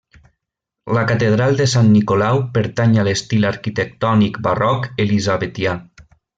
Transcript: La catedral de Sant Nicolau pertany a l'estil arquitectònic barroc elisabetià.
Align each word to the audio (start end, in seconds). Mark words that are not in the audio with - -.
La 0.97 1.03
catedral 1.11 1.59
de 1.59 1.67
Sant 1.73 1.91
Nicolau 1.97 2.41
pertany 2.57 2.97
a 2.97 3.05
l'estil 3.09 3.47
arquitectònic 3.53 4.41
barroc 4.51 4.89
elisabetià. 5.07 5.81